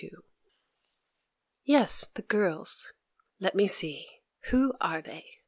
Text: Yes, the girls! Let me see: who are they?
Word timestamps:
Yes, 1.63 2.07
the 2.15 2.23
girls! 2.23 2.91
Let 3.39 3.53
me 3.53 3.67
see: 3.67 4.07
who 4.49 4.73
are 4.81 5.03
they? 5.03 5.25